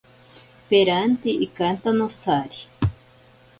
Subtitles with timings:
[0.69, 2.61] Peranti ikanta nosari.